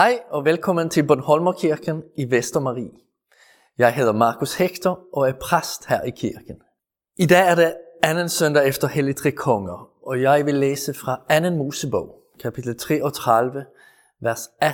[0.00, 2.90] Hej og velkommen til Bornholmerkirken i Vestermarie.
[3.78, 6.62] Jeg hedder Markus Hector og er præst her i kirken.
[7.16, 11.40] I dag er det anden søndag efter Hellig Tre Konger, og jeg vil læse fra
[11.40, 11.56] 2.
[11.56, 13.66] Mosebog, kapitel 33,
[14.20, 14.70] vers 18-23.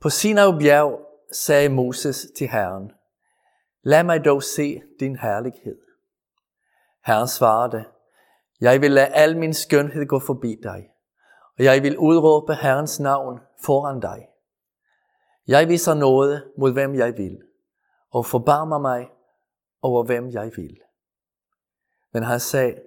[0.00, 1.00] På Sinai bjerg
[1.32, 2.92] sagde Moses til Herren,
[3.82, 5.78] Lad mig dog se din herlighed.
[7.06, 7.84] Herren svarede,
[8.60, 10.91] Jeg vil lade al min skønhed gå forbi dig
[11.64, 14.28] jeg vil udråbe Herrens navn foran dig.
[15.46, 17.42] Jeg viser noget mod hvem jeg vil,
[18.10, 19.08] og forbarmer mig
[19.82, 20.80] over hvem jeg vil.
[22.12, 22.80] Men han sagde,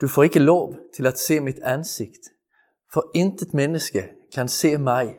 [0.00, 2.28] du får ikke lov til at se mit ansigt,
[2.92, 5.18] for intet menneske kan se mig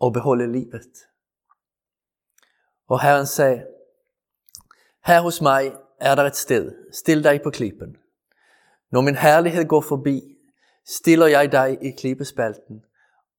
[0.00, 0.92] og beholde livet.
[2.88, 3.66] Og Herren sagde,
[5.04, 7.96] her hos mig er der et sted, stil dig på klippen.
[8.90, 10.38] Når min herlighed går forbi,
[10.86, 12.84] stiller jeg dig i klippespalten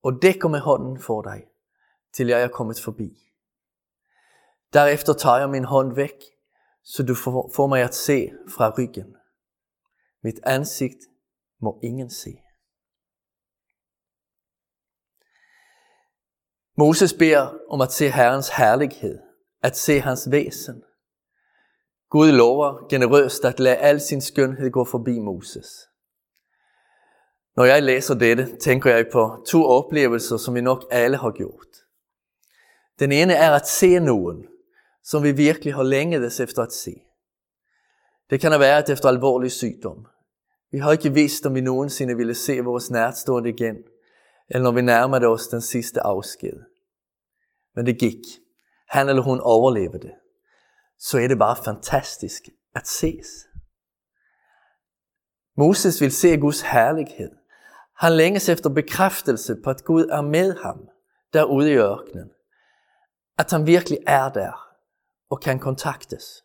[0.04, 1.44] og dækker med hånden for dig,
[2.14, 3.10] til jeg er kommet forbi.
[4.74, 6.24] Derefter tager jeg min hånd væk,
[6.84, 7.16] så du
[7.56, 9.16] får mig at se fra ryggen.
[10.24, 11.00] Mit ansigt
[11.62, 12.40] må ingen se.
[16.78, 19.20] Moses beder om at se Herrens herlighed,
[19.62, 20.84] at se hans væsen.
[22.10, 25.68] Gud lover generøst at lade al sin skønhed gå forbi Moses.
[27.56, 31.68] Når jeg læser dette, tænker jeg på to oplevelser, som vi nok alle har gjort.
[33.00, 34.48] Den ene er at se nogen,
[35.04, 36.94] som vi virkelig har længedes efter at se.
[38.30, 40.06] Det kan være, at efter alvorlig sygdom.
[40.72, 43.78] Vi har ikke vidst, om vi nogensinde ville se vores nærtstående igen,
[44.50, 46.60] eller når vi nærmede os den sidste afsked.
[47.76, 48.20] Men det gik.
[48.88, 50.12] Han eller hun overlevede.
[51.00, 52.44] Så er det bare fantastisk
[52.76, 53.28] at ses.
[55.58, 57.43] Moses vil se Guds herlighed.
[58.04, 60.88] Han længes efter bekræftelse på, at Gud er med ham
[61.34, 62.30] derude i ørkenen.
[63.38, 64.68] At han virkelig er der
[65.30, 66.44] og kan kontaktes.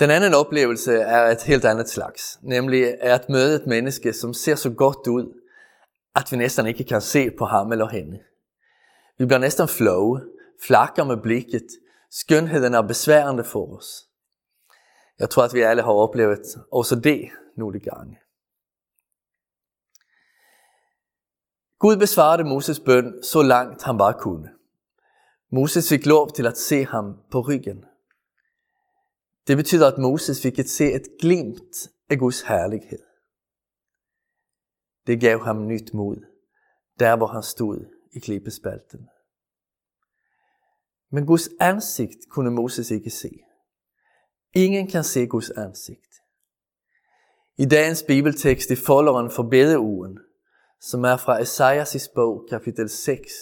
[0.00, 4.54] Den anden oplevelse er et helt andet slags, nemlig at møde et menneske, som ser
[4.54, 5.40] så godt ud,
[6.16, 8.18] at vi næsten ikke kan se på ham eller hende.
[9.18, 10.18] Vi bliver næsten flow,
[10.66, 11.68] flakker med blikket,
[12.10, 14.08] skønheden er besværende for os.
[15.18, 18.18] Jeg tror, at vi alle har oplevet også det nogle gange.
[21.78, 24.52] Gud besvarede Moses bøn så langt han bare kunne.
[25.50, 27.84] Moses fik lov til at se ham på ryggen.
[29.46, 33.02] Det betyder, at Moses fik at se et glimt af Guds herlighed.
[35.06, 36.16] Det gav ham nyt mod,
[36.98, 39.08] der hvor han stod i klippespalten.
[41.10, 43.30] Men Guds ansigt kunne Moses ikke se.
[44.54, 46.21] Ingen kan se Guds ansigt.
[47.62, 50.18] I dagens bibeltekst i folderen for bedeugen,
[50.80, 53.32] som er fra Esajas bog, kapitel 6,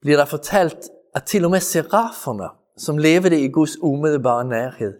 [0.00, 4.98] bliver der fortalt, at til og med seraferne, som levede i Guds umiddelbare nærhed,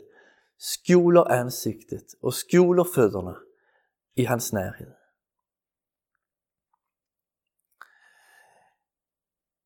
[0.59, 3.35] skjuler ansigtet og skjuler fødderne
[4.17, 4.91] i hans nærhed.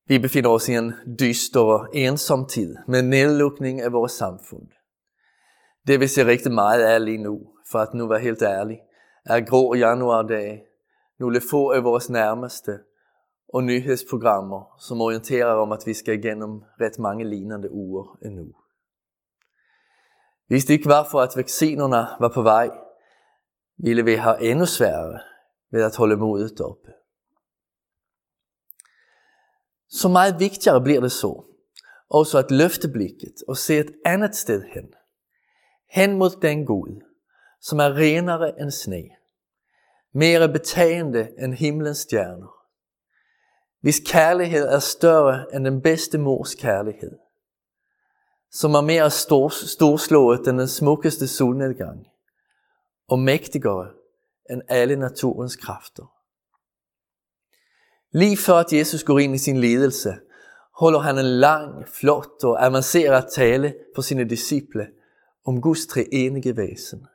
[0.06, 4.69] Vi befinder os i en dyster og ensom tid med nedlukning af vores samfund.
[5.87, 8.80] Det vi ser rigtig meget af lige nu, for at nu være helt ærlig,
[9.25, 10.66] er grå januardag
[11.19, 12.78] nogle få af vores nærmeste
[13.48, 18.54] og nyhedsprogrammer, som orienterer om, at vi skal igennem ret mange lignende uger endnu.
[20.47, 22.70] Hvis det ikke var for, at vaccinerne var på vej,
[23.76, 25.20] ville vi have endnu sværere
[25.70, 26.92] ved at holde modet oppe.
[29.88, 31.44] Så meget vigtigere bliver det så,
[32.10, 34.94] også at løfte blikket og se et andet sted hen.
[35.91, 37.13] Hen mod den Gud,
[37.64, 39.04] som er renere end sne,
[40.12, 42.54] mere betagende end himlens stjerner,
[43.80, 47.19] hvis kærlighed er større end den bedste mors kærlighed,
[48.50, 52.06] som er mere stor, storslået end den smukkeste solnedgang,
[53.08, 53.91] og mægtigere
[54.50, 56.12] end alle naturens kræfter.
[58.10, 60.15] Lige før at Jesus går ind i sin ledelse,
[60.78, 64.89] holder han en lang, flot og avanceret tale for sine disciple
[65.44, 67.06] om Guds treenige væsen.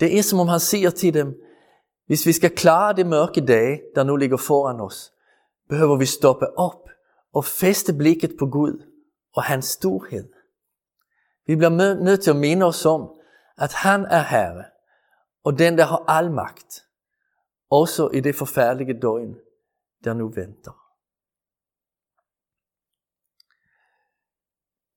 [0.00, 1.42] Det er som om han siger til dem,
[2.06, 5.12] hvis vi skal klare det mørke dage, der nu ligger foran os,
[5.68, 6.88] behøver vi stoppe op
[7.32, 8.86] og feste blikket på Gud
[9.32, 10.32] og hans storhed.
[11.46, 13.10] Vi bliver nødt til at minde os om,
[13.56, 14.64] at han er Herre,
[15.44, 16.86] og den, der har al magt,
[17.70, 19.34] også i det forfærdelige døgn,
[20.04, 20.72] der nu venter.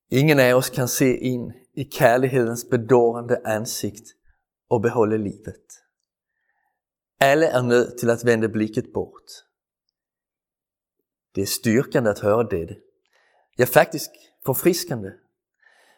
[0.09, 4.03] Ingen af os kan se ind i kærlighedens bedårende ansigt
[4.73, 5.67] og beholde livet.
[7.19, 9.29] Alle er nødt til at vende blikket bort.
[11.35, 12.83] Det er styrkende at høre det.
[13.59, 14.09] Ja, faktisk
[14.45, 15.11] forfriskende.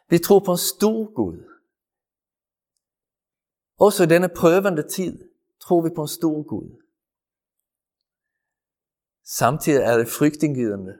[0.09, 1.39] Vi tror på en stor Gud.
[3.79, 5.29] Også i denne prøvende tid
[5.59, 6.81] tror vi på en stor Gud.
[9.23, 10.93] Samtidig er det frygtindgydende.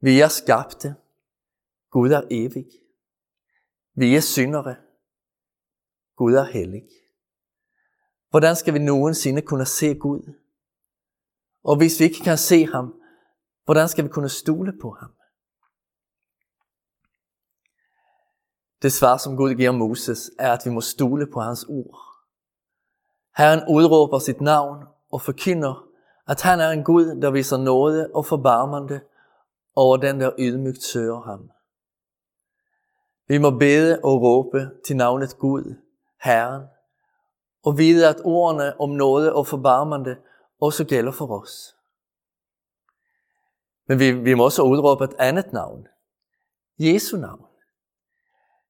[0.00, 0.94] Vi er skabte.
[1.90, 2.66] Gud er evig.
[3.94, 4.89] Vi er syndere.
[6.20, 6.82] Gud er hellig.
[8.30, 10.34] Hvordan skal vi nogensinde kunne se Gud?
[11.64, 12.94] Og hvis vi ikke kan se ham,
[13.64, 15.10] hvordan skal vi kunne stole på ham?
[18.82, 21.98] Det svar, som Gud giver Moses, er, at vi må stole på hans ord.
[23.36, 25.88] Herren udråber sit navn og forkynder,
[26.26, 29.00] at han er en Gud, der viser nåde og forbarmende
[29.74, 31.50] over den, der ydmygt søger ham.
[33.28, 35.74] Vi må bede og råbe til navnet Gud,
[36.22, 36.62] Herren,
[37.64, 40.16] og vide, at ordene om nåde og forbarmende
[40.60, 41.76] også gælder for os.
[43.88, 45.86] Men vi, vi må også udråbe et andet navn.
[46.78, 47.46] Jesu navn.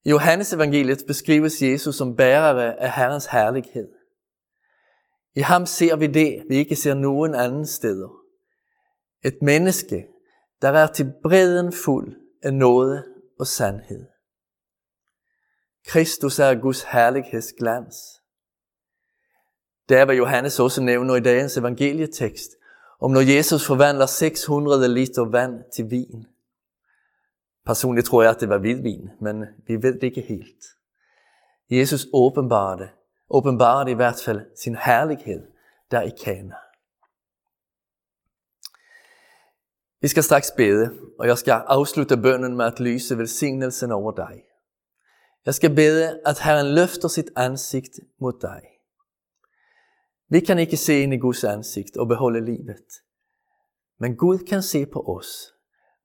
[0.03, 3.89] I Johannes evangeliet beskrives Jesus som bærere af Herrens herlighed.
[5.35, 8.09] I ham ser vi det, vi ikke ser nogen anden steder.
[9.23, 10.07] Et menneske,
[10.61, 13.05] der er til bredden fuld af nåde
[13.39, 14.10] og sandhed.
[15.91, 18.21] Kristus er Guds herlighedsglans.
[19.89, 22.51] Der vil Johannes også nævner i dagens evangelietekst,
[22.99, 26.25] om når Jesus forvandler 600 liter vand til vin.
[27.65, 30.65] Personligt tror jeg, at det var hvidvin, men vi ved det ikke helt.
[31.69, 32.89] Jesus åbenbarede,
[33.29, 35.47] åbenbarede i hvert fald sin herlighed
[35.91, 36.55] der i Kana.
[40.01, 44.43] Vi skal straks bede, og jeg skal afslutte bønnen med at lyse velsignelsen over dig.
[45.45, 48.61] Jeg skal bede, at Herren løfter sit ansigt mod dig.
[50.29, 52.85] Vi kan ikke se ind i Guds ansigt og beholde livet.
[53.99, 55.53] Men Gud kan se på os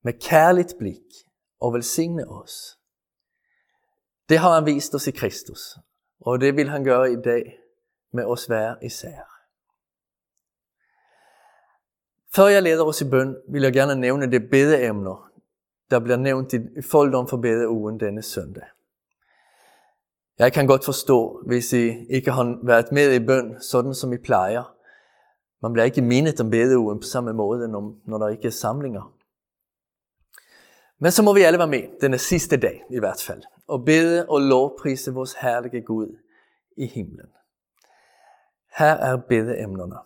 [0.02, 1.06] med kærligt blik
[1.60, 2.78] og velsigne os.
[4.28, 5.60] Det har han vist os i Kristus,
[6.20, 7.58] og det vil han gøre i dag
[8.12, 9.36] med os hver især.
[12.34, 15.30] Før jeg leder os i bøn, vil jeg gerne nævne det bedeemner,
[15.90, 16.58] der bliver nævnt i
[16.90, 18.66] folderen for bedeugen denne søndag.
[20.38, 24.16] Jeg kan godt forstå, hvis I ikke har været med i bøn, sådan som I
[24.16, 24.76] plejer.
[25.62, 27.68] Man bliver ikke mindet om bedeugen på samme måde,
[28.04, 29.16] når der ikke er samlinger.
[30.98, 34.28] Men så må vi alle være med denne sidste dag i hvert fald, og bede
[34.28, 36.18] og lovprise vores herlige Gud
[36.76, 37.26] i himlen.
[38.78, 39.96] Her er bedeemnerne.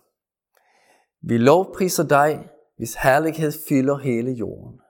[1.21, 4.81] Vi lovpriser dig, hvis herlighed fylder hele jorden.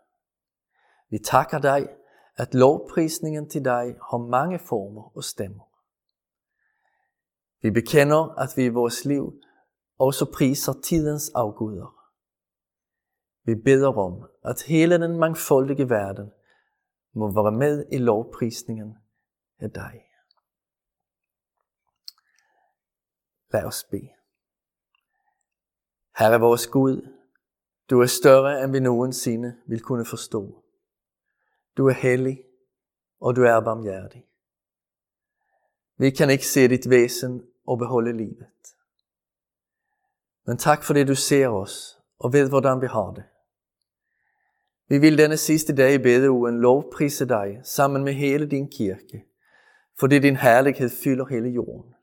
[1.10, 1.88] Vi takker dig,
[2.42, 5.64] at lovprisningen til dig har mange former og stemmer.
[7.62, 9.34] Vi bekender, at vi i vores liv
[10.00, 12.10] også priser tidens afguder.
[13.44, 16.32] Vi beder om, at hele den mangfoldige verden
[17.14, 18.98] må være med i lovprisningen
[19.60, 20.04] af dig.
[23.54, 24.10] Lad os bede.
[26.18, 27.08] Herre vores Gud,
[27.90, 30.64] du er større end vi nogensinde vil kunne forstå.
[31.78, 32.44] Du er hellig,
[33.20, 34.26] og du er barmhjertig.
[35.98, 38.48] Vi kan ikke se dit væsen og beholde livet.
[40.46, 43.24] Men tak for det, du ser os og ved, hvordan vi har det.
[44.88, 49.26] Vi vil denne sidste dag i bedeugen lovprise dig sammen med hele din kirke,
[50.00, 51.94] fordi din herlighed fylder hele jorden.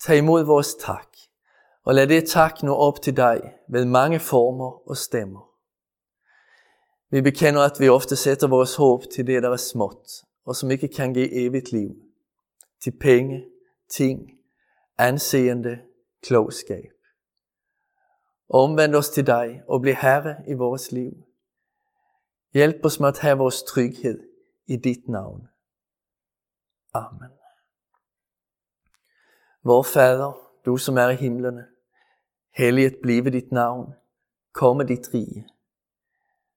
[0.00, 1.08] Tag imod vores tak,
[1.84, 5.49] og lad det tak nå op til dig ved mange former og stemmer.
[7.10, 10.10] Vi bekender, at vi ofte sætter vores håb til det, der er småt,
[10.44, 11.90] og som ikke kan give evigt liv.
[12.82, 13.44] Til penge,
[13.88, 14.30] ting,
[14.98, 15.78] anseende,
[16.22, 16.92] klogskab.
[18.48, 21.12] Omvänd omvend os til dig og bliv herre i vores liv.
[22.52, 24.20] Hjælp os med at have vores tryghed
[24.66, 25.48] i dit navn.
[26.94, 27.30] Amen.
[29.62, 30.32] Vår Fader,
[30.66, 31.66] du som er i himlene,
[32.54, 33.94] helliget blive dit navn,
[34.52, 35.48] komme dit rige.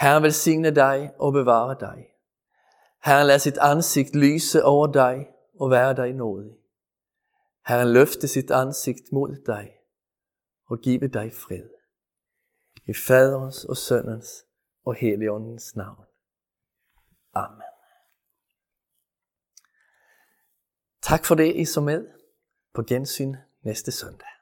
[0.00, 2.06] Herren velsigne dig og bevare dig.
[3.04, 5.28] Herren lader sit ansigt lyse over dig
[5.60, 6.56] og være dig nådig.
[7.66, 9.72] Herren løfte sit ansigt mod dig
[10.66, 11.68] og give dig fred.
[12.86, 14.44] I Faderens og Søndens
[14.84, 16.04] og heligåndens navn.
[17.34, 17.62] Amen.
[21.02, 22.06] Tak for det, I så med.
[22.74, 24.39] På gensyn næste søndag.